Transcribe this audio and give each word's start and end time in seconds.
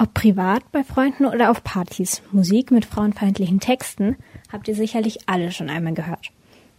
Ob 0.00 0.14
privat, 0.14 0.62
bei 0.72 0.82
Freunden 0.82 1.26
oder 1.26 1.50
auf 1.50 1.62
Partys, 1.62 2.22
Musik 2.32 2.70
mit 2.70 2.86
frauenfeindlichen 2.86 3.60
Texten 3.60 4.16
habt 4.50 4.66
ihr 4.66 4.74
sicherlich 4.74 5.28
alle 5.28 5.52
schon 5.52 5.68
einmal 5.68 5.92
gehört. 5.92 6.30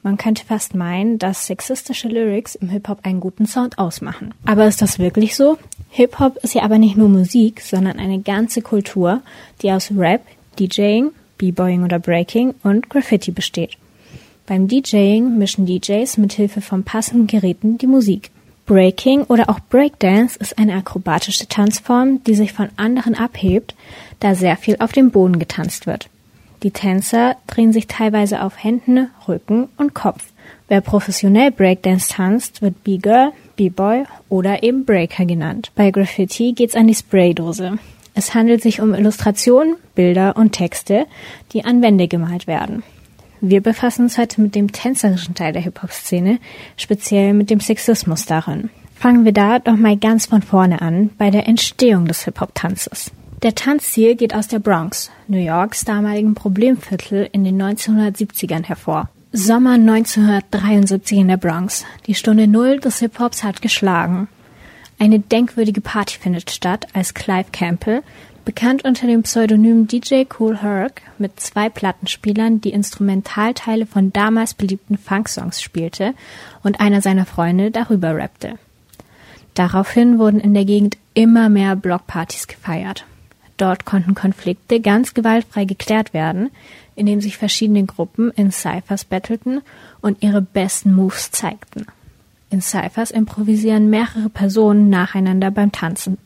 Man 0.02 0.18
könnte 0.18 0.44
fast 0.44 0.74
meinen, 0.74 1.20
dass 1.20 1.46
sexistische 1.46 2.08
Lyrics 2.08 2.56
im 2.56 2.70
Hip-Hop 2.70 3.02
einen 3.04 3.20
guten 3.20 3.46
Sound 3.46 3.78
ausmachen. 3.78 4.34
Aber 4.46 4.66
ist 4.66 4.82
das 4.82 4.98
wirklich 4.98 5.36
so? 5.36 5.60
Hip-Hop 5.92 6.38
ist 6.38 6.56
ja 6.56 6.64
aber 6.64 6.80
nicht 6.80 6.98
nur 6.98 7.10
Musik, 7.10 7.62
sondern 7.62 8.00
eine 8.00 8.22
ganze 8.22 8.64
Kultur, 8.64 9.22
die 9.62 9.72
aus 9.72 9.92
Rap, 9.96 10.24
DJing, 10.58 11.12
B-Boying 11.38 11.84
oder 11.84 12.00
Breaking 12.00 12.56
und 12.64 12.90
Graffiti 12.90 13.30
besteht. 13.30 13.78
Beim 14.48 14.68
DJing 14.68 15.38
mischen 15.38 15.68
DJs 15.68 16.18
mit 16.18 16.34
Hilfe 16.34 16.62
von 16.62 16.84
passenden 16.84 17.28
Geräten 17.28 17.78
die 17.78 17.86
Musik. 17.86 18.32
Breaking 18.72 19.24
oder 19.24 19.50
auch 19.50 19.60
Breakdance 19.60 20.40
ist 20.40 20.58
eine 20.58 20.76
akrobatische 20.76 21.50
Tanzform, 21.50 22.24
die 22.24 22.36
sich 22.36 22.54
von 22.54 22.70
anderen 22.78 23.16
abhebt, 23.16 23.76
da 24.22 24.34
sehr 24.34 24.56
viel 24.56 24.78
auf 24.80 24.94
dem 24.94 25.12
Boden 25.12 25.40
getanzt 25.40 25.88
wird. 25.88 26.08
Die 26.64 26.72
Tänzer 26.72 27.36
drehen 27.48 27.74
sich 27.74 27.88
teilweise 27.88 28.42
auf 28.42 28.64
Händen, 28.64 29.10
Rücken 29.28 29.68
und 29.76 29.94
Kopf. 29.94 30.24
Wer 30.70 30.80
professionell 30.80 31.52
Breakdance 31.52 32.08
tanzt, 32.14 32.62
wird 32.62 32.82
B-Girl, 32.86 33.34
B-Boy 33.58 34.06
oder 34.30 34.64
eben 34.64 34.86
Breaker 34.86 35.26
genannt. 35.26 35.74
Bei 35.76 35.92
Graffiti 35.92 36.54
geht's 36.54 36.76
an 36.76 36.88
die 36.88 36.96
Spraydose. 36.96 37.78
Es 38.14 38.34
handelt 38.34 38.62
sich 38.62 38.80
um 38.80 38.94
Illustrationen, 38.94 39.76
Bilder 39.96 40.38
und 40.38 40.54
Texte, 40.54 41.08
die 41.52 41.66
an 41.66 41.82
Wände 41.82 42.08
gemalt 42.08 42.48
werden. 42.48 42.84
Wir 43.44 43.62
befassen 43.62 44.04
uns 44.04 44.20
heute 44.20 44.40
mit 44.40 44.54
dem 44.54 44.72
tänzerischen 44.72 45.34
Teil 45.34 45.52
der 45.52 45.64
Hip-Hop-Szene, 45.64 46.38
speziell 46.78 47.34
mit 47.34 47.50
dem 47.50 47.60
Sexismus 47.60 48.28
darin. 48.28 48.70
Fangen 48.94 49.26
wir 49.26 49.34
da 49.34 49.58
doch 49.58 49.76
mal 49.76 49.98
ganz 49.98 50.28
von 50.28 50.44
vorne 50.44 50.80
an, 50.80 51.10
bei 51.18 51.32
der 51.32 51.48
Entstehung 51.48 52.06
des 52.06 52.24
Hip-Hop-Tanzes. 52.26 53.10
Der 53.42 53.56
Tanzstil 53.56 54.16
geht 54.16 54.36
aus 54.36 54.48
der 54.48 54.60
Bronx, 54.60 55.10
New 55.28 55.44
Yorks 55.44 55.84
damaligen 55.84 56.36
Problemviertel 56.36 57.28
in 57.32 57.44
den 57.44 57.60
1970ern 57.60 58.64
hervor. 58.64 59.10
Sommer 59.32 59.74
1973 59.74 61.18
in 61.18 61.30
der 61.30 61.38
Bronx. 61.38 61.84
Die 62.06 62.14
Stunde 62.14 62.46
Null 62.46 62.80
des 62.80 63.00
Hip-Hops 63.00 63.44
hat 63.44 63.64
geschlagen. 63.64 64.28
Eine 65.00 65.20
denkwürdige 65.20 65.82
Party 65.82 66.20
findet 66.20 66.52
statt, 66.52 66.86
als 66.94 67.16
Clive 67.16 67.50
Campbell 67.52 68.04
bekannt 68.46 68.84
unter 68.86 69.08
dem 69.08 69.24
Pseudonym 69.24 69.88
DJ 69.88 70.24
Cool 70.40 70.62
Herc, 70.62 71.02
mit 71.18 71.40
zwei 71.40 71.70
Plattenspielern 71.70 72.62
die 72.62 72.72
Instrumentalteile 72.72 73.86
von 73.86 74.12
damals 74.12 74.54
beliebten 74.54 74.98
Funk-Songs 74.98 75.62
spielte 75.62 76.14
und 76.64 76.80
einer 76.80 77.02
seiner 77.02 77.26
Freunde 77.26 77.72
darüber 77.72 78.16
rappte. 78.16 78.58
Daraufhin 79.54 80.18
wurden 80.18 80.40
in 80.40 80.54
der 80.54 80.66
Gegend 80.66 80.98
immer 81.14 81.50
mehr 81.50 81.76
Blockpartys 81.76 82.48
gefeiert. 82.48 83.06
Dort 83.58 83.86
konnten 83.86 84.16
Konflikte 84.16 84.80
ganz 84.80 85.14
gewaltfrei 85.14 85.66
geklärt 85.66 86.14
werden, 86.14 86.50
indem 86.96 87.22
sich 87.22 87.38
verschiedene 87.38 87.86
Gruppen 87.86 88.32
in 88.32 88.52
Cyphers 88.52 89.06
bettelten 89.06 89.62
und 90.02 90.24
ihre 90.24 90.42
besten 90.42 90.94
Moves 90.94 91.32
zeigten. 91.32 91.86
In 92.50 92.62
Cyphers 92.62 93.12
improvisieren 93.12 93.90
mehrere 93.90 94.30
Personen 94.30 94.90
nacheinander 94.90 95.52
beim 95.52 95.72
Tanzen. 95.72 96.18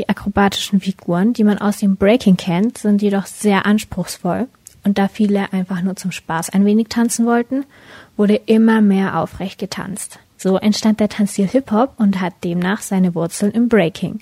Die 0.00 0.08
akrobatischen 0.08 0.80
Figuren, 0.80 1.34
die 1.34 1.44
man 1.44 1.58
aus 1.58 1.76
dem 1.76 1.96
Breaking 1.96 2.38
kennt, 2.38 2.78
sind 2.78 3.02
jedoch 3.02 3.26
sehr 3.26 3.66
anspruchsvoll. 3.66 4.48
Und 4.82 4.96
da 4.96 5.08
viele 5.08 5.52
einfach 5.52 5.82
nur 5.82 5.94
zum 5.94 6.10
Spaß 6.10 6.48
ein 6.48 6.64
wenig 6.64 6.88
tanzen 6.88 7.26
wollten, 7.26 7.66
wurde 8.16 8.36
immer 8.46 8.80
mehr 8.80 9.18
aufrecht 9.18 9.58
getanzt. 9.58 10.18
So 10.38 10.56
entstand 10.56 11.00
der 11.00 11.10
Tanzstil 11.10 11.48
Hip-Hop 11.48 11.92
und 11.98 12.18
hat 12.18 12.32
demnach 12.44 12.80
seine 12.80 13.14
Wurzeln 13.14 13.52
im 13.52 13.68
Breaking, 13.68 14.20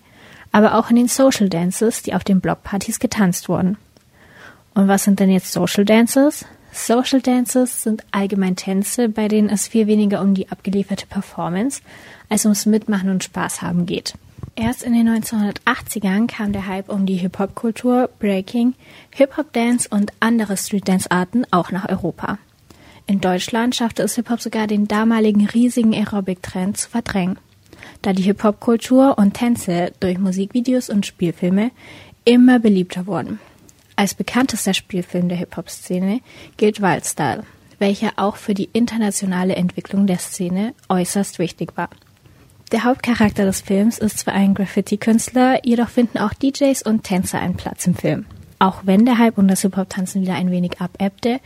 aber 0.50 0.74
auch 0.74 0.90
in 0.90 0.96
den 0.96 1.06
Social 1.06 1.48
Dances, 1.48 2.02
die 2.02 2.12
auf 2.12 2.24
den 2.24 2.40
Blockpartys 2.40 2.98
getanzt 2.98 3.48
wurden. 3.48 3.76
Und 4.74 4.88
was 4.88 5.04
sind 5.04 5.20
denn 5.20 5.30
jetzt 5.30 5.52
Social 5.52 5.84
Dances? 5.84 6.44
Social 6.72 7.20
Dances 7.20 7.84
sind 7.84 8.02
allgemein 8.10 8.56
Tänze, 8.56 9.08
bei 9.08 9.28
denen 9.28 9.48
es 9.48 9.68
viel 9.68 9.86
weniger 9.86 10.22
um 10.22 10.34
die 10.34 10.50
abgelieferte 10.50 11.06
Performance 11.06 11.82
als 12.28 12.46
ums 12.46 12.66
Mitmachen 12.66 13.10
und 13.10 13.22
Spaß 13.22 13.62
haben 13.62 13.86
geht. 13.86 14.14
Erst 14.60 14.82
in 14.82 14.92
den 14.92 15.08
1980ern 15.08 16.26
kam 16.26 16.52
der 16.52 16.66
Hype 16.66 16.88
um 16.88 17.06
die 17.06 17.14
Hip-Hop-Kultur, 17.14 18.10
Breaking, 18.18 18.74
Hip-Hop-Dance 19.14 19.88
und 19.88 20.12
andere 20.18 20.56
Street-Dance-Arten 20.56 21.46
auch 21.52 21.70
nach 21.70 21.88
Europa. 21.88 22.38
In 23.06 23.20
Deutschland 23.20 23.76
schaffte 23.76 24.02
es 24.02 24.16
Hip-Hop 24.16 24.40
sogar 24.40 24.66
den 24.66 24.88
damaligen 24.88 25.46
riesigen 25.46 25.94
Aerobic-Trend 25.94 26.76
zu 26.76 26.90
verdrängen, 26.90 27.38
da 28.02 28.12
die 28.12 28.24
Hip-Hop-Kultur 28.24 29.16
und 29.16 29.34
Tänze 29.34 29.92
durch 30.00 30.18
Musikvideos 30.18 30.90
und 30.90 31.06
Spielfilme 31.06 31.70
immer 32.24 32.58
beliebter 32.58 33.06
wurden. 33.06 33.38
Als 33.94 34.14
bekanntester 34.14 34.74
Spielfilm 34.74 35.28
der 35.28 35.38
Hip-Hop-Szene 35.38 36.20
gilt 36.56 36.82
Wildstyle, 36.82 37.44
welcher 37.78 38.14
auch 38.16 38.34
für 38.34 38.54
die 38.54 38.70
internationale 38.72 39.54
Entwicklung 39.54 40.08
der 40.08 40.18
Szene 40.18 40.74
äußerst 40.88 41.38
wichtig 41.38 41.76
war. 41.76 41.90
Der 42.72 42.84
Hauptcharakter 42.84 43.46
des 43.46 43.62
Films 43.62 43.98
ist 43.98 44.18
zwar 44.18 44.34
ein 44.34 44.52
Graffiti-Künstler, 44.52 45.64
jedoch 45.64 45.88
finden 45.88 46.18
auch 46.18 46.34
DJs 46.34 46.82
und 46.82 47.02
Tänzer 47.02 47.40
einen 47.40 47.56
Platz 47.56 47.86
im 47.86 47.94
Film. 47.94 48.26
Auch 48.58 48.82
wenn 48.84 49.06
der 49.06 49.16
Hype 49.16 49.38
um 49.38 49.48
das 49.48 49.62
Hip-Hop-Tanzen 49.62 50.20
wieder 50.20 50.34
ein 50.34 50.50
wenig 50.50 50.78
abebbte, 50.78 51.40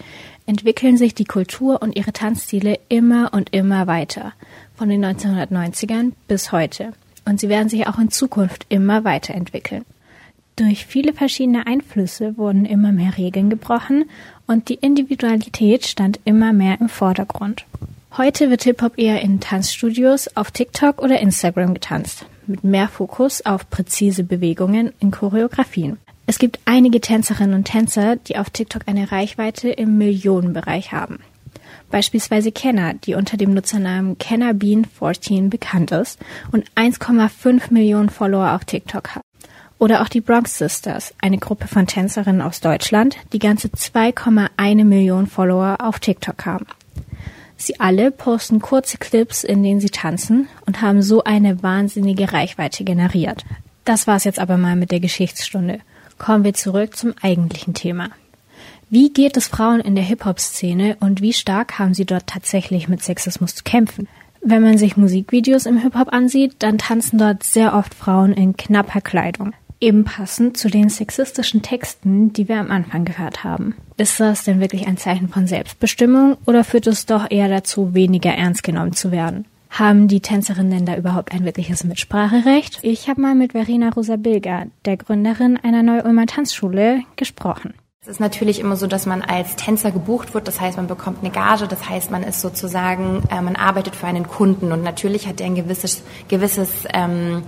entwickeln 0.46 0.96
sich 0.96 1.14
die 1.14 1.24
Kultur 1.24 1.80
und 1.80 1.94
ihre 1.94 2.12
Tanzstile 2.12 2.80
immer 2.88 3.32
und 3.32 3.54
immer 3.54 3.86
weiter, 3.86 4.32
von 4.74 4.88
den 4.88 5.04
1990ern 5.04 6.10
bis 6.26 6.50
heute. 6.50 6.92
Und 7.24 7.38
sie 7.38 7.48
werden 7.48 7.68
sich 7.68 7.86
auch 7.86 8.00
in 8.00 8.10
Zukunft 8.10 8.66
immer 8.68 9.04
weiterentwickeln. 9.04 9.84
Durch 10.56 10.86
viele 10.86 11.12
verschiedene 11.12 11.68
Einflüsse 11.68 12.36
wurden 12.36 12.64
immer 12.64 12.90
mehr 12.90 13.16
Regeln 13.16 13.48
gebrochen 13.48 14.06
und 14.48 14.68
die 14.68 14.74
Individualität 14.74 15.86
stand 15.86 16.18
immer 16.24 16.52
mehr 16.52 16.80
im 16.80 16.88
Vordergrund. 16.88 17.64
Heute 18.18 18.50
wird 18.50 18.64
Hip-Hop 18.64 18.98
eher 18.98 19.22
in 19.22 19.40
Tanzstudios, 19.40 20.36
auf 20.36 20.50
TikTok 20.50 21.00
oder 21.00 21.18
Instagram 21.20 21.72
getanzt, 21.72 22.26
mit 22.46 22.62
mehr 22.62 22.88
Fokus 22.88 23.46
auf 23.46 23.70
präzise 23.70 24.22
Bewegungen 24.22 24.92
in 25.00 25.10
Choreografien. 25.10 25.96
Es 26.26 26.38
gibt 26.38 26.60
einige 26.66 27.00
Tänzerinnen 27.00 27.54
und 27.54 27.64
Tänzer, 27.64 28.16
die 28.16 28.36
auf 28.36 28.50
TikTok 28.50 28.82
eine 28.84 29.10
Reichweite 29.12 29.70
im 29.70 29.96
Millionenbereich 29.96 30.92
haben. 30.92 31.20
Beispielsweise 31.90 32.52
Kenner, 32.52 32.92
die 32.92 33.14
unter 33.14 33.38
dem 33.38 33.54
Nutzernamen 33.54 34.18
KennerBean14 34.18 35.48
bekannt 35.48 35.90
ist 35.92 36.18
und 36.50 36.70
1,5 36.72 37.72
Millionen 37.72 38.10
Follower 38.10 38.52
auf 38.52 38.66
TikTok 38.66 39.14
hat. 39.14 39.22
Oder 39.78 40.02
auch 40.02 40.10
die 40.10 40.20
Bronx 40.20 40.58
Sisters, 40.58 41.14
eine 41.22 41.38
Gruppe 41.38 41.66
von 41.66 41.86
Tänzerinnen 41.86 42.42
aus 42.42 42.60
Deutschland, 42.60 43.16
die 43.32 43.38
ganze 43.38 43.68
2,1 43.68 44.84
Millionen 44.84 45.28
Follower 45.28 45.78
auf 45.80 45.98
TikTok 45.98 46.44
haben. 46.44 46.66
Sie 47.56 47.80
alle 47.80 48.10
posten 48.10 48.60
kurze 48.60 48.98
Clips, 48.98 49.44
in 49.44 49.62
denen 49.62 49.80
sie 49.80 49.90
tanzen 49.90 50.48
und 50.66 50.80
haben 50.80 51.02
so 51.02 51.24
eine 51.24 51.62
wahnsinnige 51.62 52.32
Reichweite 52.32 52.84
generiert. 52.84 53.44
Das 53.84 54.06
war's 54.06 54.24
jetzt 54.24 54.38
aber 54.38 54.56
mal 54.56 54.76
mit 54.76 54.90
der 54.90 55.00
Geschichtsstunde. 55.00 55.80
Kommen 56.18 56.44
wir 56.44 56.54
zurück 56.54 56.96
zum 56.96 57.14
eigentlichen 57.20 57.74
Thema. 57.74 58.10
Wie 58.90 59.12
geht 59.12 59.36
es 59.36 59.48
Frauen 59.48 59.80
in 59.80 59.94
der 59.94 60.04
Hip-Hop-Szene 60.04 60.96
und 61.00 61.20
wie 61.20 61.32
stark 61.32 61.78
haben 61.78 61.94
sie 61.94 62.04
dort 62.04 62.26
tatsächlich 62.26 62.88
mit 62.88 63.02
Sexismus 63.02 63.54
zu 63.54 63.64
kämpfen? 63.64 64.06
Wenn 64.42 64.62
man 64.62 64.76
sich 64.76 64.96
Musikvideos 64.96 65.66
im 65.66 65.78
Hip-Hop 65.78 66.12
ansieht, 66.12 66.56
dann 66.58 66.78
tanzen 66.78 67.16
dort 67.16 67.42
sehr 67.42 67.74
oft 67.74 67.94
Frauen 67.94 68.32
in 68.32 68.56
knapper 68.56 69.00
Kleidung 69.00 69.54
eben 69.82 70.04
passend 70.04 70.56
zu 70.56 70.68
den 70.68 70.88
sexistischen 70.88 71.60
Texten, 71.60 72.32
die 72.32 72.48
wir 72.48 72.58
am 72.58 72.70
Anfang 72.70 73.04
gehört 73.04 73.44
haben. 73.44 73.74
Ist 73.96 74.20
das 74.20 74.44
denn 74.44 74.60
wirklich 74.60 74.86
ein 74.86 74.96
Zeichen 74.96 75.28
von 75.28 75.46
Selbstbestimmung 75.46 76.36
oder 76.46 76.64
führt 76.64 76.86
es 76.86 77.04
doch 77.04 77.30
eher 77.30 77.48
dazu, 77.48 77.94
weniger 77.94 78.30
ernst 78.30 78.62
genommen 78.62 78.92
zu 78.92 79.10
werden? 79.10 79.46
Haben 79.70 80.06
die 80.06 80.20
Tänzerinnen 80.20 80.70
denn 80.70 80.86
da 80.86 80.96
überhaupt 80.96 81.32
ein 81.32 81.44
wirkliches 81.44 81.82
Mitspracherecht? 81.84 82.80
Ich 82.82 83.08
habe 83.08 83.22
mal 83.22 83.34
mit 83.34 83.52
Verena 83.52 83.88
Rosa-Bilger, 83.88 84.66
der 84.84 84.96
Gründerin 84.98 85.56
einer 85.56 85.82
Neu-Ulmer 85.82 86.26
Tanzschule, 86.26 87.02
gesprochen. 87.16 87.72
Es 88.02 88.08
ist 88.08 88.20
natürlich 88.20 88.58
immer 88.58 88.74
so, 88.74 88.88
dass 88.88 89.06
man 89.06 89.22
als 89.22 89.54
Tänzer 89.54 89.92
gebucht 89.92 90.34
wird. 90.34 90.48
Das 90.48 90.60
heißt, 90.60 90.76
man 90.76 90.88
bekommt 90.88 91.18
eine 91.20 91.30
Gage. 91.30 91.68
Das 91.68 91.88
heißt, 91.88 92.10
man 92.10 92.24
ist 92.24 92.40
sozusagen, 92.40 93.22
äh, 93.30 93.40
man 93.40 93.54
arbeitet 93.54 93.94
für 93.94 94.08
einen 94.08 94.26
Kunden. 94.26 94.72
Und 94.72 94.82
natürlich 94.82 95.28
hat 95.28 95.40
er 95.40 95.46
ein 95.46 95.54
gewisses, 95.54 96.02
gewisses 96.26 96.68
ähm, 96.92 97.44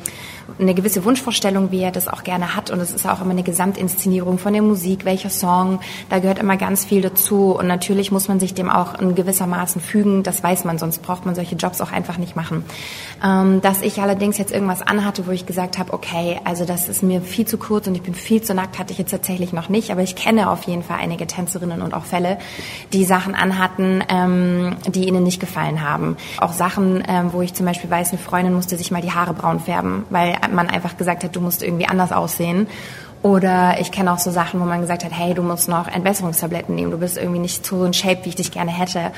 eine 0.58 0.74
gewisse 0.74 1.04
Wunschvorstellung, 1.04 1.70
wie 1.70 1.80
er 1.80 1.90
das 1.90 2.08
auch 2.08 2.22
gerne 2.22 2.54
hat. 2.54 2.70
Und 2.70 2.80
es 2.80 2.92
ist 2.92 3.06
auch 3.06 3.20
immer 3.20 3.30
eine 3.30 3.42
Gesamtinszenierung 3.42 4.38
von 4.38 4.52
der 4.52 4.62
Musik, 4.62 5.04
welcher 5.04 5.30
Song. 5.30 5.80
Da 6.10 6.18
gehört 6.18 6.38
immer 6.38 6.56
ganz 6.56 6.84
viel 6.84 7.02
dazu. 7.02 7.56
Und 7.58 7.66
natürlich 7.66 8.12
muss 8.12 8.28
man 8.28 8.40
sich 8.40 8.54
dem 8.54 8.70
auch 8.70 8.98
in 8.98 9.14
gewissermaßen 9.14 9.80
fügen. 9.80 10.22
Das 10.22 10.42
weiß 10.42 10.64
man, 10.64 10.78
sonst 10.78 11.02
braucht 11.02 11.26
man 11.26 11.34
solche 11.34 11.56
Jobs 11.56 11.80
auch 11.80 11.92
einfach 11.92 12.18
nicht 12.18 12.36
machen. 12.36 12.64
Ähm, 13.22 13.60
dass 13.60 13.82
ich 13.82 14.00
allerdings 14.00 14.38
jetzt 14.38 14.52
irgendwas 14.52 14.82
anhatte, 14.82 15.26
wo 15.26 15.30
ich 15.30 15.46
gesagt 15.46 15.78
habe, 15.78 15.92
okay, 15.92 16.40
also 16.44 16.64
das 16.64 16.88
ist 16.88 17.02
mir 17.02 17.22
viel 17.22 17.46
zu 17.46 17.58
kurz 17.58 17.86
und 17.86 17.94
ich 17.94 18.02
bin 18.02 18.14
viel 18.14 18.42
zu 18.42 18.54
nackt, 18.54 18.78
hatte 18.78 18.92
ich 18.92 18.98
jetzt 18.98 19.10
tatsächlich 19.10 19.52
noch 19.52 19.68
nicht. 19.68 19.90
Aber 19.90 20.02
ich 20.02 20.16
kenne 20.16 20.50
auf 20.50 20.64
jeden 20.64 20.82
Fall 20.82 20.98
einige 21.00 21.26
Tänzerinnen 21.26 21.82
und 21.82 21.94
auch 21.94 22.04
Fälle, 22.04 22.38
die 22.92 23.04
Sachen 23.04 23.34
anhatten, 23.34 24.02
ähm, 24.08 24.76
die 24.86 25.08
ihnen 25.08 25.24
nicht 25.24 25.40
gefallen 25.40 25.82
haben. 25.82 26.16
Auch 26.38 26.52
Sachen, 26.52 27.02
ähm, 27.08 27.32
wo 27.32 27.42
ich 27.42 27.54
zum 27.54 27.66
Beispiel 27.66 27.90
weiß, 27.90 28.10
eine 28.10 28.18
Freundin 28.18 28.54
musste 28.54 28.76
sich 28.76 28.90
mal 28.90 29.02
die 29.02 29.12
Haare 29.12 29.34
braun 29.34 29.60
färben, 29.60 30.04
weil 30.10 30.33
man 30.52 30.68
einfach 30.68 30.96
gesagt 30.96 31.24
hat, 31.24 31.34
du 31.36 31.40
musst 31.40 31.62
irgendwie 31.62 31.86
anders 31.86 32.12
aussehen. 32.12 32.66
Oder 33.24 33.80
ich 33.80 33.90
kenne 33.90 34.12
auch 34.12 34.18
so 34.18 34.30
Sachen, 34.30 34.60
wo 34.60 34.66
man 34.66 34.82
gesagt 34.82 35.02
hat, 35.02 35.18
hey, 35.18 35.32
du 35.32 35.40
musst 35.40 35.66
noch 35.66 35.88
Entwässerungstabletten 35.88 36.74
nehmen, 36.74 36.90
du 36.90 36.98
bist 36.98 37.16
irgendwie 37.16 37.38
nicht 37.38 37.64
so 37.64 37.82
ein 37.82 37.94
Shape, 37.94 38.18
wie 38.24 38.28
ich 38.28 38.34
dich 38.34 38.50
gerne 38.50 38.70
hätte. 38.70 39.12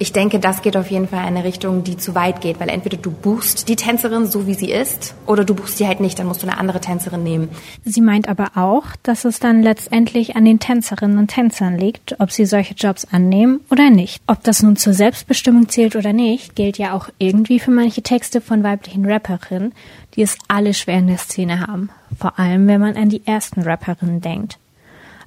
Ich 0.00 0.12
denke, 0.12 0.40
das 0.40 0.62
geht 0.62 0.76
auf 0.76 0.90
jeden 0.90 1.06
Fall 1.06 1.20
in 1.20 1.26
eine 1.26 1.44
Richtung, 1.44 1.84
die 1.84 1.96
zu 1.96 2.16
weit 2.16 2.40
geht, 2.40 2.58
weil 2.58 2.68
entweder 2.68 2.96
du 2.96 3.12
buchst 3.12 3.68
die 3.68 3.76
Tänzerin 3.76 4.26
so, 4.26 4.48
wie 4.48 4.54
sie 4.54 4.72
ist, 4.72 5.14
oder 5.26 5.44
du 5.44 5.54
buchst 5.54 5.78
sie 5.78 5.86
halt 5.86 6.00
nicht, 6.00 6.18
dann 6.18 6.26
musst 6.26 6.42
du 6.42 6.48
eine 6.48 6.58
andere 6.58 6.80
Tänzerin 6.80 7.22
nehmen. 7.22 7.50
Sie 7.84 8.00
meint 8.00 8.28
aber 8.28 8.50
auch, 8.56 8.86
dass 9.04 9.24
es 9.24 9.38
dann 9.38 9.62
letztendlich 9.62 10.34
an 10.34 10.44
den 10.44 10.58
Tänzerinnen 10.58 11.18
und 11.18 11.28
Tänzern 11.28 11.78
liegt, 11.78 12.18
ob 12.18 12.32
sie 12.32 12.46
solche 12.46 12.74
Jobs 12.74 13.06
annehmen 13.12 13.60
oder 13.70 13.90
nicht. 13.90 14.20
Ob 14.26 14.42
das 14.42 14.64
nun 14.64 14.74
zur 14.74 14.92
Selbstbestimmung 14.92 15.68
zählt 15.68 15.94
oder 15.94 16.12
nicht, 16.12 16.56
gilt 16.56 16.78
ja 16.78 16.94
auch 16.94 17.10
irgendwie 17.18 17.60
für 17.60 17.70
manche 17.70 18.02
Texte 18.02 18.40
von 18.40 18.64
weiblichen 18.64 19.06
Rapperinnen, 19.06 19.72
die 20.16 20.22
es 20.22 20.36
alle 20.48 20.74
schwer 20.74 20.98
in 20.98 21.06
der 21.06 21.18
Szene 21.18 21.60
haben, 21.64 21.90
vor 22.18 22.38
allem 22.38 22.66
wenn 22.66 22.80
man 22.80 22.96
an 22.96 23.08
die 23.08 23.26
ersten 23.26 23.62
Rapperinnen 23.62 24.20
denkt. 24.20 24.58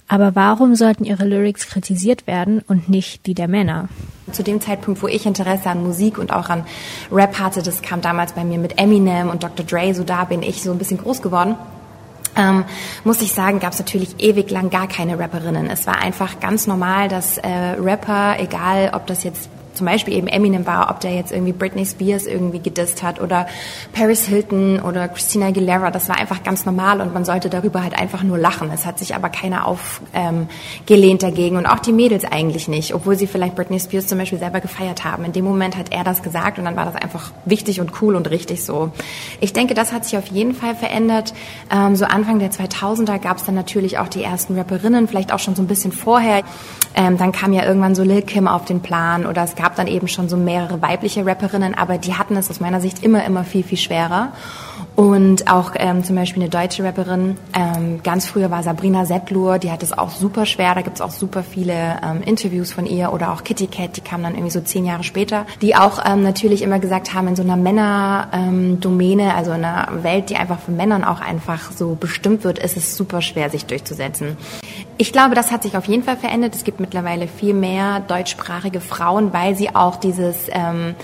Aber 0.07 0.35
warum 0.35 0.75
sollten 0.75 1.03
ihre 1.03 1.25
Lyrics 1.25 1.67
kritisiert 1.67 2.27
werden 2.27 2.61
und 2.67 2.89
nicht 2.89 3.25
die 3.25 3.33
der 3.33 3.47
Männer? 3.47 3.89
Zu 4.31 4.43
dem 4.43 4.61
Zeitpunkt, 4.61 5.01
wo 5.01 5.07
ich 5.07 5.25
Interesse 5.25 5.69
an 5.69 5.83
Musik 5.83 6.19
und 6.19 6.31
auch 6.31 6.49
an 6.49 6.63
Rap 7.11 7.39
hatte, 7.39 7.63
das 7.63 7.81
kam 7.81 8.01
damals 8.01 8.33
bei 8.33 8.43
mir 8.43 8.59
mit 8.59 8.79
Eminem 8.79 9.29
und 9.29 9.43
Dr. 9.43 9.65
Dre, 9.65 9.93
so 9.95 10.03
da 10.03 10.25
bin 10.25 10.43
ich 10.43 10.61
so 10.61 10.71
ein 10.71 10.77
bisschen 10.77 10.99
groß 10.99 11.21
geworden. 11.21 11.55
Ähm, 12.37 12.65
muss 13.03 13.21
ich 13.21 13.31
sagen, 13.31 13.59
gab 13.59 13.73
es 13.73 13.79
natürlich 13.79 14.19
ewig 14.19 14.51
lang 14.51 14.69
gar 14.69 14.87
keine 14.87 15.17
Rapperinnen. 15.17 15.69
Es 15.69 15.87
war 15.87 15.99
einfach 15.99 16.39
ganz 16.39 16.67
normal, 16.67 17.07
dass 17.07 17.37
äh, 17.37 17.49
Rapper, 17.49 18.35
egal 18.39 18.91
ob 18.93 19.07
das 19.07 19.23
jetzt 19.23 19.49
zum 19.75 19.85
Beispiel 19.85 20.13
eben 20.15 20.27
Eminem 20.27 20.65
war, 20.65 20.89
ob 20.89 20.99
der 20.99 21.13
jetzt 21.13 21.31
irgendwie 21.31 21.53
Britney 21.53 21.85
Spears 21.85 22.25
irgendwie 22.25 22.59
gedisst 22.59 23.03
hat 23.03 23.21
oder 23.21 23.47
Paris 23.93 24.25
Hilton 24.25 24.81
oder 24.81 25.07
Christina 25.07 25.47
Aguilera, 25.47 25.91
das 25.91 26.09
war 26.09 26.17
einfach 26.17 26.43
ganz 26.43 26.65
normal 26.65 27.01
und 27.01 27.13
man 27.13 27.25
sollte 27.25 27.49
darüber 27.49 27.83
halt 27.83 27.97
einfach 27.97 28.23
nur 28.23 28.37
lachen. 28.37 28.69
Es 28.73 28.85
hat 28.85 28.99
sich 28.99 29.15
aber 29.15 29.29
keiner 29.29 29.67
aufgelehnt 29.67 31.23
ähm, 31.23 31.29
dagegen 31.29 31.57
und 31.57 31.65
auch 31.65 31.79
die 31.79 31.91
Mädels 31.91 32.25
eigentlich 32.25 32.67
nicht, 32.67 32.93
obwohl 32.93 33.15
sie 33.15 33.27
vielleicht 33.27 33.55
Britney 33.55 33.79
Spears 33.79 34.07
zum 34.07 34.17
Beispiel 34.17 34.39
selber 34.39 34.61
gefeiert 34.61 35.03
haben. 35.03 35.25
In 35.25 35.33
dem 35.33 35.45
Moment 35.45 35.77
hat 35.77 35.91
er 35.91 36.03
das 36.03 36.23
gesagt 36.23 36.57
und 36.59 36.65
dann 36.65 36.75
war 36.75 36.85
das 36.85 36.95
einfach 36.95 37.31
wichtig 37.45 37.81
und 37.81 38.01
cool 38.01 38.15
und 38.15 38.29
richtig 38.29 38.63
so. 38.63 38.91
Ich 39.41 39.53
denke, 39.53 39.73
das 39.73 39.91
hat 39.91 40.05
sich 40.05 40.17
auf 40.17 40.27
jeden 40.27 40.53
Fall 40.53 40.75
verändert. 40.75 41.33
Ähm, 41.71 41.95
so 41.95 42.05
Anfang 42.05 42.39
der 42.39 42.51
2000er 42.51 43.19
gab 43.19 43.37
es 43.37 43.45
dann 43.45 43.55
natürlich 43.55 43.97
auch 43.97 44.07
die 44.07 44.23
ersten 44.23 44.55
Rapperinnen, 44.57 45.07
vielleicht 45.07 45.33
auch 45.33 45.39
schon 45.39 45.55
so 45.55 45.61
ein 45.61 45.67
bisschen 45.67 45.91
vorher. 45.91 46.43
Ähm, 46.95 47.17
dann 47.17 47.31
kam 47.31 47.51
ja 47.53 47.65
irgendwann 47.65 47.95
so 47.95 48.03
Lil 48.03 48.21
Kim 48.21 48.47
auf 48.47 48.65
den 48.65 48.81
Plan 48.81 49.25
oder 49.25 49.43
es 49.43 49.55
gab 49.55 49.64
dann 49.75 49.87
eben 49.87 50.07
schon 50.07 50.29
so 50.29 50.37
mehrere 50.37 50.81
weibliche 50.81 51.25
Rapperinnen, 51.25 51.75
aber 51.75 51.97
die 51.97 52.15
hatten 52.15 52.35
es 52.35 52.49
aus 52.49 52.59
meiner 52.59 52.81
Sicht 52.81 53.03
immer, 53.03 53.25
immer 53.25 53.43
viel, 53.43 53.63
viel 53.63 53.77
schwerer. 53.77 54.33
Und 54.95 55.51
auch 55.51 55.73
ähm, 55.75 56.03
zum 56.03 56.15
Beispiel 56.15 56.43
eine 56.43 56.49
deutsche 56.49 56.83
Rapperin, 56.83 57.37
ähm, 57.53 58.01
ganz 58.01 58.27
früher 58.27 58.49
war 58.49 58.63
Sabrina 58.63 59.05
Settlur, 59.05 59.59
die 59.59 59.69
hat 59.69 59.83
es 59.83 59.97
auch 59.97 60.09
super 60.09 60.45
schwer, 60.45 60.73
da 60.73 60.81
gibt's 60.81 61.01
auch 61.01 61.11
super 61.11 61.43
viele 61.43 61.73
ähm, 61.73 62.21
Interviews 62.23 62.71
von 62.71 62.85
ihr 62.85 63.11
oder 63.11 63.33
auch 63.33 63.43
Kitty 63.43 63.67
Cat, 63.67 63.97
die 63.97 64.01
kam 64.01 64.23
dann 64.23 64.33
irgendwie 64.33 64.51
so 64.51 64.61
zehn 64.61 64.85
Jahre 64.85 65.03
später, 65.03 65.45
die 65.61 65.75
auch 65.75 65.99
ähm, 66.05 66.23
natürlich 66.23 66.61
immer 66.61 66.79
gesagt 66.79 67.13
haben, 67.13 67.27
in 67.27 67.35
so 67.35 67.43
einer 67.43 67.57
Männerdomäne, 67.57 69.23
ähm, 69.23 69.35
also 69.35 69.51
in 69.51 69.65
einer 69.65 70.03
Welt, 70.03 70.29
die 70.29 70.37
einfach 70.37 70.59
von 70.59 70.77
Männern 70.77 71.03
auch 71.03 71.19
einfach 71.19 71.71
so 71.71 71.95
bestimmt 71.99 72.43
wird, 72.45 72.59
ist 72.59 72.77
es 72.77 72.95
super 72.95 73.21
schwer, 73.21 73.49
sich 73.49 73.65
durchzusetzen. 73.65 74.37
Ich 74.97 75.11
glaube, 75.11 75.35
das 75.35 75.51
hat 75.51 75.63
sich 75.63 75.75
auf 75.75 75.85
jeden 75.85 76.03
Fall 76.03 76.15
verändert. 76.15 76.55
Es 76.55 76.63
gibt 76.63 76.79
mittlerweile 76.79 77.27
viel 77.27 77.53
mehr 77.53 77.99
deutschsprachige 77.99 78.79
Frauen, 78.79 79.33
weil 79.33 79.55
sie 79.55 79.75
auch 79.75 79.97
dieses 79.97 80.47
ähm, 80.49 80.95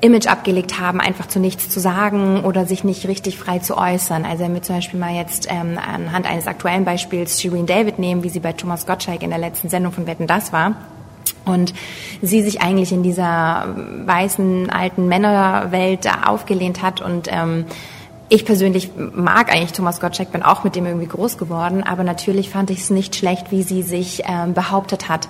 Image 0.00 0.26
abgelegt 0.26 0.78
haben, 0.78 1.00
einfach 1.00 1.26
zu 1.26 1.40
nichts 1.40 1.70
zu 1.70 1.80
sagen 1.80 2.44
oder 2.44 2.66
sich 2.66 2.84
nicht 2.84 3.08
richtig 3.08 3.38
frei 3.38 3.58
zu 3.58 3.76
äußern. 3.76 4.24
Also 4.24 4.44
wenn 4.44 4.54
wir 4.54 4.62
zum 4.62 4.76
Beispiel 4.76 5.00
mal 5.00 5.14
jetzt 5.14 5.48
ähm, 5.50 5.78
anhand 5.78 6.26
eines 6.26 6.46
aktuellen 6.46 6.84
Beispiels 6.84 7.40
Shireen 7.40 7.66
David 7.66 7.98
nehmen, 7.98 8.22
wie 8.22 8.28
sie 8.28 8.40
bei 8.40 8.52
Thomas 8.52 8.86
Gottschalk 8.86 9.22
in 9.22 9.30
der 9.30 9.38
letzten 9.38 9.68
Sendung 9.68 9.92
von 9.92 10.06
Wetten 10.06 10.26
das 10.26 10.52
war. 10.52 10.74
Und 11.44 11.74
sie 12.22 12.42
sich 12.42 12.60
eigentlich 12.60 12.92
in 12.92 13.02
dieser 13.02 13.74
weißen 14.04 14.70
alten 14.70 15.08
Männerwelt 15.08 16.08
aufgelehnt 16.26 16.82
hat 16.82 17.00
und 17.00 17.28
ähm, 17.30 17.64
ich 18.30 18.44
persönlich 18.44 18.90
mag 18.96 19.50
eigentlich 19.50 19.72
Thomas 19.72 20.00
Gottschalk, 20.00 20.32
bin 20.32 20.42
auch 20.42 20.62
mit 20.62 20.76
dem 20.76 20.84
irgendwie 20.84 21.06
groß 21.06 21.38
geworden, 21.38 21.82
aber 21.82 22.04
natürlich 22.04 22.50
fand 22.50 22.70
ich 22.70 22.80
es 22.80 22.90
nicht 22.90 23.16
schlecht, 23.16 23.50
wie 23.50 23.62
sie 23.62 23.82
sich 23.82 24.22
ähm, 24.26 24.52
behauptet 24.52 25.08
hat. 25.08 25.28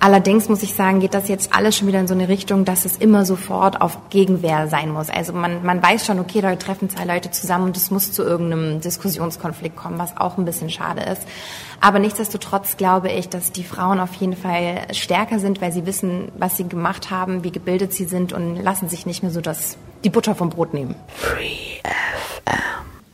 Allerdings 0.00 0.48
muss 0.48 0.62
ich 0.62 0.74
sagen, 0.74 1.00
geht 1.00 1.12
das 1.12 1.28
jetzt 1.28 1.52
alles 1.54 1.76
schon 1.76 1.88
wieder 1.88 1.98
in 1.98 2.06
so 2.06 2.14
eine 2.14 2.28
Richtung, 2.28 2.64
dass 2.64 2.84
es 2.84 2.96
immer 2.96 3.26
sofort 3.26 3.80
auf 3.80 3.98
Gegenwehr 4.10 4.68
sein 4.68 4.92
muss. 4.92 5.10
Also 5.10 5.32
man, 5.32 5.64
man 5.64 5.82
weiß 5.82 6.06
schon, 6.06 6.20
okay, 6.20 6.40
da 6.40 6.54
treffen 6.54 6.88
zwei 6.88 7.04
Leute 7.04 7.32
zusammen 7.32 7.66
und 7.66 7.76
es 7.76 7.90
muss 7.90 8.12
zu 8.12 8.22
irgendeinem 8.22 8.80
Diskussionskonflikt 8.80 9.76
kommen, 9.76 9.98
was 9.98 10.16
auch 10.16 10.38
ein 10.38 10.44
bisschen 10.44 10.70
schade 10.70 11.02
ist. 11.02 11.22
Aber 11.80 11.98
nichtsdestotrotz 11.98 12.76
glaube 12.76 13.10
ich, 13.10 13.28
dass 13.28 13.52
die 13.52 13.64
Frauen 13.64 13.98
auf 14.00 14.14
jeden 14.14 14.36
Fall 14.36 14.86
stärker 14.92 15.38
sind, 15.40 15.60
weil 15.60 15.72
sie 15.72 15.84
wissen, 15.84 16.30
was 16.38 16.56
sie 16.56 16.66
gemacht 16.66 17.10
haben, 17.10 17.44
wie 17.44 17.50
gebildet 17.50 17.92
sie 17.92 18.04
sind 18.04 18.32
und 18.32 18.56
lassen 18.56 18.88
sich 18.88 19.04
nicht 19.04 19.22
mehr 19.22 19.32
so 19.32 19.40
das, 19.40 19.76
die 20.04 20.10
Butter 20.10 20.34
vom 20.34 20.48
Brot 20.48 20.74
nehmen. 20.74 20.94
Free. 21.08 21.57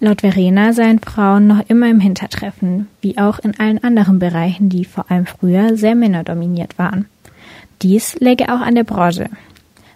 Laut 0.05 0.21
Verena 0.21 0.75
seien 0.75 0.99
Frauen 0.99 1.47
noch 1.47 1.65
immer 1.69 1.89
im 1.89 1.99
Hintertreffen, 1.99 2.89
wie 3.01 3.17
auch 3.17 3.39
in 3.39 3.59
allen 3.59 3.83
anderen 3.83 4.19
Bereichen, 4.19 4.69
die 4.69 4.85
vor 4.85 5.11
allem 5.11 5.25
früher 5.25 5.79
sehr 5.79 5.95
männerdominiert 5.95 6.79
waren. 6.79 7.07
Dies 7.81 8.15
läge 8.21 8.53
auch 8.53 8.61
an 8.61 8.75
der 8.75 8.85
Branche. 8.85 9.31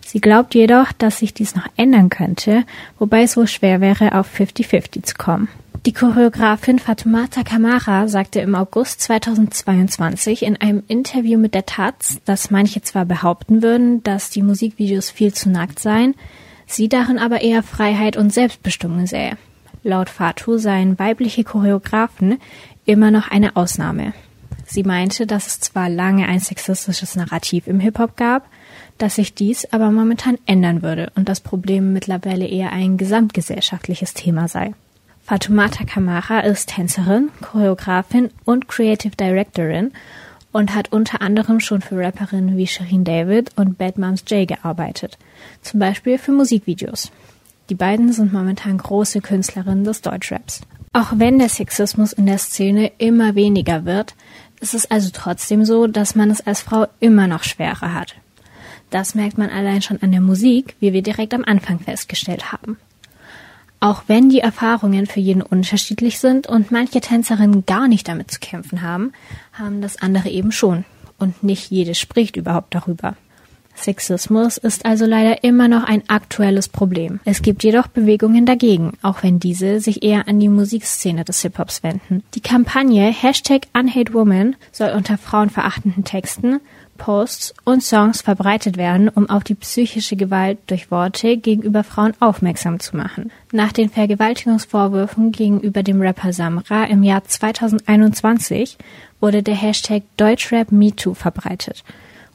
Sie 0.07 0.23
glaubt 0.23 0.55
jedoch, 0.55 0.93
dass 0.93 1.19
sich 1.19 1.35
dies 1.35 1.55
noch 1.55 1.67
ändern 1.77 2.09
könnte, 2.09 2.65
wobei 2.99 3.23
es 3.23 3.37
wohl 3.37 3.47
schwer 3.47 3.83
wäre, 3.83 4.19
auf 4.19 4.35
50-50 4.35 5.03
zu 5.03 5.15
kommen. 5.17 5.49
Die 5.85 5.93
Choreografin 5.93 6.79
Fatoumata 6.79 7.43
Kamara 7.43 8.09
sagte 8.09 8.41
im 8.41 8.55
August 8.55 9.03
2022 9.03 10.43
in 10.43 10.57
einem 10.57 10.83
Interview 10.89 11.39
mit 11.39 11.53
der 11.53 11.67
Taz, 11.67 12.19
dass 12.25 12.51
manche 12.51 12.81
zwar 12.81 13.05
behaupten 13.05 13.63
würden, 13.63 14.03
dass 14.05 14.31
die 14.31 14.43
Musikvideos 14.43 15.11
viel 15.11 15.35
zu 15.35 15.51
nackt 15.51 15.81
seien, 15.81 16.15
sie 16.67 16.89
darin 16.89 17.19
aber 17.19 17.43
eher 17.43 17.63
Freiheit 17.63 18.17
und 18.17 18.33
Selbstbestimmung 18.33 19.07
sähe. 19.07 19.37
Laut 19.89 20.11
Fatou 20.11 20.59
seien 20.59 20.99
weibliche 20.99 21.45
Choreografen 21.45 22.39
immer 22.85 23.11
noch 23.11 23.31
eine 23.31 23.57
Ausnahme. 23.57 24.13
Sie 24.67 24.83
meinte, 24.83 25.27
dass 25.27 25.47
es 25.47 25.61
zwar 25.61 25.89
lange 25.89 26.29
ein 26.29 26.41
sexistisches 26.41 27.17
Narrativ 27.17 27.67
im 27.67 27.81
Hip-Hop 27.81 28.15
gab, 28.15 28.47
dass 28.99 29.15
sich 29.15 29.33
dies 29.33 29.65
aber 29.73 29.91
momentan 29.91 30.37
ändern 30.45 30.83
würde 30.83 31.11
und 31.15 31.31
das 31.31 31.41
Problem 31.41 31.95
mittlerweile 31.95 32.47
eher 32.47 32.71
ein 32.71 32.99
gesamtgesellschaftliches 32.99 34.13
Thema 34.13 34.47
sei. 34.47 34.75
Fatoumata 35.23 35.85
Kamara 35.85 36.41
ist 36.41 36.69
Tänzerin, 36.69 37.31
Choreografin 37.41 38.29
und 38.45 38.69
Creative 38.69 39.17
Directorin 39.17 39.93
und 40.53 40.75
hat 40.75 40.93
unter 40.93 41.23
anderem 41.23 41.61
schon 41.61 41.81
für 41.81 41.97
Rapperinnen 41.97 42.59
wie 42.59 42.67
Shireen 42.67 43.05
David 43.05 43.53
und 43.57 43.79
Bad 43.79 43.97
Moms 43.97 44.25
J 44.29 44.47
gearbeitet, 44.47 45.17
zum 45.63 45.81
Beispiel 45.81 46.19
für 46.19 46.33
Musikvideos. 46.33 47.11
Die 47.71 47.75
beiden 47.75 48.13
sind 48.13 48.33
momentan 48.33 48.79
große 48.79 49.21
Künstlerinnen 49.21 49.85
des 49.85 50.01
Deutschraps. 50.01 50.63
Auch 50.95 51.13
wenn 51.15 51.39
der 51.39 51.51
Sexismus 51.51 52.13
in 52.13 52.27
der 52.27 52.39
Szene 52.39 52.93
immer 52.99 53.35
weniger 53.35 53.85
wird, 53.85 54.15
ist 54.61 54.75
es 54.75 54.91
also 54.91 55.11
trotzdem 55.13 55.65
so, 55.65 55.87
dass 55.87 56.15
man 56.15 56.31
es 56.31 56.47
als 56.47 56.63
Frau 56.63 56.87
immer 56.99 57.27
noch 57.27 57.45
schwerer 57.45 57.93
hat. 57.93 58.15
Das 58.91 59.15
merkt 59.15 59.37
man 59.37 59.51
allein 59.51 59.83
schon 59.83 60.01
an 60.01 60.13
der 60.13 60.23
Musik, 60.23 60.77
wie 60.81 60.95
wir 60.95 61.03
direkt 61.03 61.35
am 61.35 61.45
Anfang 61.45 61.79
festgestellt 61.79 62.53
haben. 62.53 62.79
Auch 63.81 64.05
wenn 64.07 64.29
die 64.29 64.41
Erfahrungen 64.41 65.07
für 65.07 65.21
jeden 65.21 65.43
unterschiedlich 65.43 66.19
sind 66.19 66.47
und 66.47 66.73
manche 66.73 67.01
Tänzerinnen 67.01 67.65
gar 67.67 67.87
nicht 67.87 68.09
damit 68.09 68.31
zu 68.31 68.41
kämpfen 68.41 68.83
haben, 68.83 69.13
haben 69.53 69.83
das 69.83 70.01
andere 70.01 70.31
eben 70.31 70.51
schon. 70.51 70.85
Und 71.19 71.43
nicht 71.43 71.71
jede 71.71 71.95
spricht 71.95 72.37
überhaupt 72.37 72.75
darüber. 72.75 73.15
Sexismus 73.83 74.57
ist 74.57 74.85
also 74.85 75.07
leider 75.07 75.45
immer 75.45 75.69
noch 75.69 75.85
ein 75.85 76.03
aktuelles 76.09 76.69
Problem. 76.69 77.21
Es 77.25 77.43
gibt 77.43 77.65
jedoch 77.65 77.87
Bewegungen 77.87 78.47
dagegen, 78.47 78.93
auch 79.03 79.23
wenn 79.23 79.39
diese 79.41 79.81
sich 79.81 80.03
eher 80.03 80.29
an 80.29 80.41
die 80.41 80.49
Musikszene 80.49 81.25
des 81.25 81.43
Hip-Hops 81.43 81.83
wenden. 81.83 82.23
Die 82.35 82.41
Kampagne 82.41 83.13
Hashtag 83.13 83.67
UnhateWoman 83.75 84.57
soll 84.73 84.91
unter 84.91 85.19
frauenverachtenden 85.19 86.05
Texten, 86.05 86.61
Posts 86.99 87.55
und 87.65 87.83
Songs 87.83 88.21
verbreitet 88.21 88.77
werden, 88.77 89.09
um 89.09 89.31
auf 89.31 89.45
die 89.45 89.55
psychische 89.55 90.17
Gewalt 90.17 90.59
durch 90.67 90.91
Worte 90.91 91.37
gegenüber 91.37 91.85
Frauen 91.85 92.13
aufmerksam 92.21 92.81
zu 92.81 92.97
machen. 92.97 93.31
Nach 93.53 93.73
den 93.73 93.89
Vergewaltigungsvorwürfen 93.89 95.33
gegenüber 95.33 95.83
dem 95.83 96.03
Rapper 96.03 96.33
Samra 96.33 96.85
im 96.85 97.03
Jahr 97.03 97.25
2021 97.25 98.77
wurde 99.21 99.43
der 99.43 99.55
Hashtag 99.55 100.03
DeutschrapMeToo 100.17 101.15
verbreitet 101.15 101.85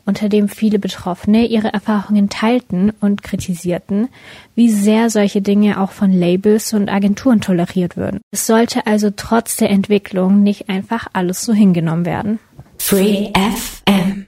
unter 0.06 0.30
dem 0.30 0.50
viele 0.50 0.80
Betroffene 0.80 1.46
ihre 1.46 1.74
Erfahrungen 1.74 2.30
teilten 2.30 2.92
und 3.00 3.24
kritisierten, 3.24 4.10
wie 4.56 4.70
sehr 4.70 5.10
solche 5.10 5.42
Dinge 5.42 5.80
auch 5.80 5.92
von 5.92 6.12
Labels 6.12 6.74
und 6.74 6.90
Agenturen 6.90 7.42
toleriert 7.42 7.98
würden. 7.98 8.20
Es 8.32 8.46
sollte 8.46 8.86
also 8.86 9.12
trotz 9.16 9.56
der 9.56 9.70
Entwicklung 9.70 10.44
nicht 10.44 10.70
einfach 10.70 11.08
alles 11.14 11.44
so 11.44 11.54
hingenommen 11.54 12.06
werden. 12.06 12.40
Free 12.78 13.32
FM 13.34 14.28